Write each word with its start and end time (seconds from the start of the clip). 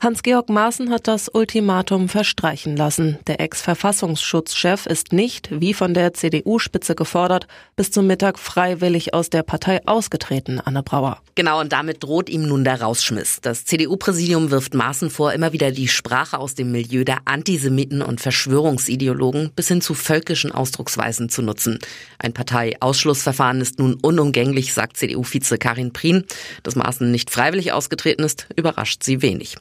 Hans-Georg 0.00 0.48
Maaßen 0.48 0.90
hat 0.90 1.08
das 1.08 1.28
Ultimatum 1.28 2.08
verstreichen 2.08 2.76
lassen. 2.76 3.18
Der 3.26 3.40
Ex-Verfassungsschutzchef 3.40 4.86
ist 4.86 5.12
nicht, 5.12 5.48
wie 5.50 5.74
von 5.74 5.92
der 5.92 6.14
CDU-Spitze 6.14 6.94
gefordert, 6.94 7.48
bis 7.74 7.90
zum 7.90 8.06
Mittag 8.06 8.38
freiwillig 8.38 9.12
aus 9.12 9.28
der 9.28 9.42
Partei 9.42 9.84
ausgetreten, 9.86 10.60
Anne 10.64 10.84
Brauer. 10.84 11.20
Genau, 11.34 11.60
und 11.60 11.72
damit 11.72 12.04
droht 12.04 12.28
ihm 12.28 12.46
nun 12.46 12.62
der 12.62 12.80
Rausschmiss. 12.80 13.40
Das 13.42 13.64
CDU-Präsidium 13.64 14.52
wirft 14.52 14.72
Maaßen 14.72 15.10
vor, 15.10 15.32
immer 15.32 15.52
wieder 15.52 15.72
die 15.72 15.88
Sprache 15.88 16.38
aus 16.38 16.54
dem 16.54 16.70
Milieu 16.70 17.02
der 17.02 17.18
Antisemiten 17.24 18.00
und 18.00 18.20
Verschwörungsideologen 18.20 19.50
bis 19.56 19.66
hin 19.66 19.80
zu 19.80 19.94
völkischen 19.94 20.52
Ausdrucksweisen 20.52 21.28
zu 21.28 21.42
nutzen. 21.42 21.80
Ein 22.20 22.32
Parteiausschlussverfahren 22.32 23.60
ist 23.60 23.80
nun 23.80 23.94
unumgänglich, 23.94 24.74
sagt 24.74 24.96
CDU-Vize 24.96 25.58
Karin 25.58 25.92
Prien. 25.92 26.24
Dass 26.62 26.76
Maaßen 26.76 27.10
nicht 27.10 27.32
freiwillig 27.32 27.72
ausgetreten 27.72 28.22
ist, 28.22 28.46
überrascht 28.54 29.02
sie 29.02 29.22
wenig. 29.22 29.56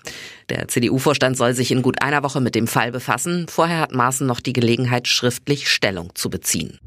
Der 0.49 0.67
CDU-Vorstand 0.67 1.37
soll 1.37 1.53
sich 1.53 1.71
in 1.71 1.81
gut 1.81 2.01
einer 2.01 2.23
Woche 2.23 2.41
mit 2.41 2.55
dem 2.55 2.67
Fall 2.67 2.91
befassen. 2.91 3.47
Vorher 3.49 3.79
hat 3.79 3.93
Maaßen 3.93 4.25
noch 4.25 4.39
die 4.39 4.53
Gelegenheit, 4.53 5.07
schriftlich 5.07 5.69
Stellung 5.69 6.11
zu 6.15 6.29
beziehen. 6.29 6.79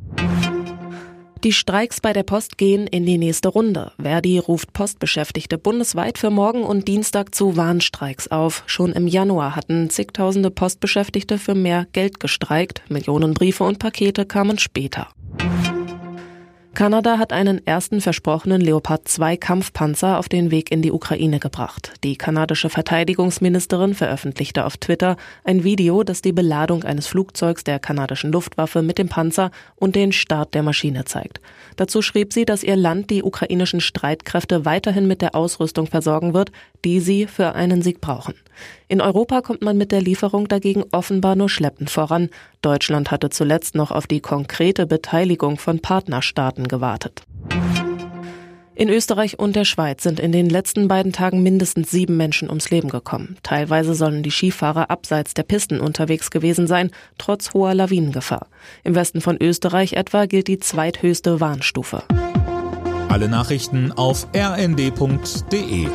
Die 1.42 1.54
Streiks 1.54 2.02
bei 2.02 2.12
der 2.12 2.22
Post 2.22 2.58
gehen 2.58 2.86
in 2.86 3.06
die 3.06 3.16
nächste 3.16 3.48
Runde. 3.48 3.92
Verdi 3.98 4.38
ruft 4.38 4.74
Postbeschäftigte 4.74 5.56
bundesweit 5.56 6.18
für 6.18 6.28
morgen 6.28 6.64
und 6.64 6.86
Dienstag 6.86 7.34
zu 7.34 7.56
Warnstreiks 7.56 8.28
auf. 8.28 8.62
Schon 8.66 8.92
im 8.92 9.06
Januar 9.06 9.56
hatten 9.56 9.88
zigtausende 9.88 10.50
Postbeschäftigte 10.50 11.38
für 11.38 11.54
mehr 11.54 11.86
Geld 11.92 12.20
gestreikt. 12.20 12.82
Millionen 12.90 13.32
Briefe 13.32 13.64
und 13.64 13.78
Pakete 13.78 14.26
kamen 14.26 14.58
später. 14.58 15.08
Kanada 16.72 17.18
hat 17.18 17.32
einen 17.32 17.66
ersten 17.66 18.00
versprochenen 18.00 18.60
Leopard 18.60 19.06
2 19.06 19.36
Kampfpanzer 19.36 20.18
auf 20.18 20.28
den 20.28 20.52
Weg 20.52 20.70
in 20.70 20.82
die 20.82 20.92
Ukraine 20.92 21.40
gebracht. 21.40 21.92
Die 22.04 22.16
kanadische 22.16 22.70
Verteidigungsministerin 22.70 23.94
veröffentlichte 23.94 24.64
auf 24.64 24.76
Twitter 24.76 25.16
ein 25.42 25.64
Video, 25.64 26.04
das 26.04 26.22
die 26.22 26.32
Beladung 26.32 26.84
eines 26.84 27.08
Flugzeugs 27.08 27.64
der 27.64 27.80
kanadischen 27.80 28.30
Luftwaffe 28.30 28.82
mit 28.82 28.98
dem 28.98 29.08
Panzer 29.08 29.50
und 29.76 29.96
den 29.96 30.12
Start 30.12 30.54
der 30.54 30.62
Maschine 30.62 31.04
zeigt. 31.04 31.40
Dazu 31.74 32.02
schrieb 32.02 32.32
sie, 32.32 32.44
dass 32.44 32.62
ihr 32.62 32.76
Land 32.76 33.10
die 33.10 33.24
ukrainischen 33.24 33.80
Streitkräfte 33.80 34.64
weiterhin 34.64 35.08
mit 35.08 35.22
der 35.22 35.34
Ausrüstung 35.34 35.88
versorgen 35.88 36.34
wird, 36.34 36.52
die 36.84 37.00
sie 37.00 37.26
für 37.26 37.54
einen 37.56 37.82
Sieg 37.82 38.00
brauchen. 38.00 38.34
In 38.88 39.00
Europa 39.00 39.40
kommt 39.40 39.62
man 39.62 39.76
mit 39.76 39.92
der 39.92 40.00
Lieferung 40.00 40.48
dagegen 40.48 40.84
offenbar 40.92 41.36
nur 41.36 41.48
schleppend 41.48 41.90
voran. 41.90 42.30
Deutschland 42.62 43.10
hatte 43.10 43.30
zuletzt 43.30 43.74
noch 43.74 43.90
auf 43.90 44.06
die 44.06 44.20
konkrete 44.20 44.86
Beteiligung 44.86 45.58
von 45.58 45.80
Partnerstaaten 45.80 46.68
gewartet. 46.68 47.22
In 48.80 48.88
Österreich 48.88 49.38
und 49.38 49.56
der 49.56 49.66
Schweiz 49.66 50.02
sind 50.02 50.18
in 50.18 50.32
den 50.32 50.48
letzten 50.48 50.88
beiden 50.88 51.12
Tagen 51.12 51.42
mindestens 51.42 51.90
sieben 51.90 52.16
Menschen 52.16 52.48
ums 52.48 52.70
Leben 52.70 52.88
gekommen. 52.88 53.36
Teilweise 53.42 53.94
sollen 53.94 54.22
die 54.22 54.30
Skifahrer 54.30 54.88
abseits 54.88 55.34
der 55.34 55.42
Pisten 55.42 55.80
unterwegs 55.80 56.30
gewesen 56.30 56.66
sein, 56.66 56.90
trotz 57.18 57.52
hoher 57.52 57.74
Lawinengefahr. 57.74 58.46
Im 58.82 58.94
Westen 58.94 59.20
von 59.20 59.36
Österreich 59.38 59.92
etwa 59.92 60.24
gilt 60.24 60.48
die 60.48 60.60
zweithöchste 60.60 61.40
Warnstufe. 61.40 62.04
Alle 63.10 63.28
Nachrichten 63.28 63.92
auf 63.92 64.26
rnd.de 64.34 65.88